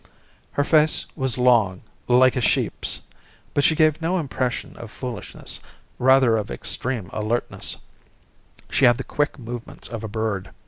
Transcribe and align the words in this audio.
Her 0.53 0.63
face 0.63 1.05
was 1.15 1.37
long, 1.37 1.83
like 2.07 2.35
a 2.35 2.41
sheep's, 2.41 3.01
but 3.53 3.63
she 3.63 3.75
gave 3.75 4.01
no 4.01 4.17
impression 4.17 4.75
of 4.77 4.89
foolishness, 4.89 5.59
rather 5.99 6.37
of 6.37 6.49
extreme 6.49 7.11
alertness; 7.13 7.77
she 8.67 8.85
had 8.85 8.97
the 8.97 9.03
quick 9.03 9.37
movements 9.37 9.89
of 9.89 10.03
a 10.03 10.07
bird. 10.07 10.49